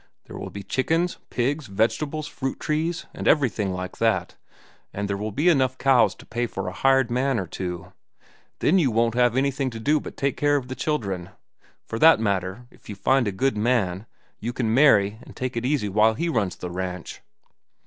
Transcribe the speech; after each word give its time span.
There 0.25 0.35
will 0.35 0.49
be 0.49 0.63
chickens, 0.63 1.19
pigs, 1.29 1.67
vegetables, 1.67 2.25
fruit 2.25 2.59
trees, 2.59 3.05
and 3.13 3.27
everything 3.27 3.71
like 3.71 3.99
that; 3.99 4.35
and 4.91 5.07
there 5.07 5.15
will 5.15 5.31
be 5.31 5.47
enough 5.47 5.77
cows 5.77 6.15
to 6.15 6.25
pay 6.25 6.47
for 6.47 6.67
a 6.67 6.71
hired 6.73 7.11
man 7.11 7.37
or 7.37 7.45
two. 7.45 7.93
Then 8.61 8.79
you 8.79 8.89
won't 8.89 9.13
have 9.13 9.37
anything 9.37 9.69
to 9.69 9.79
do 9.79 9.99
but 9.99 10.17
take 10.17 10.37
care 10.37 10.55
of 10.55 10.69
the 10.69 10.75
children. 10.75 11.29
For 11.85 11.99
that 11.99 12.19
matter, 12.19 12.65
if 12.71 12.89
you 12.89 12.95
find 12.95 13.27
a 13.27 13.31
good 13.31 13.55
man, 13.55 14.07
you 14.39 14.53
can 14.53 14.73
marry 14.73 15.19
and 15.21 15.35
take 15.35 15.55
it 15.55 15.67
easy 15.67 15.87
while 15.87 16.15
he 16.15 16.29
runs 16.29 16.55
the 16.55 16.71
ranch." 16.71 17.21